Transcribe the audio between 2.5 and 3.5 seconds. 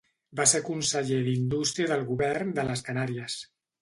de les Canàries.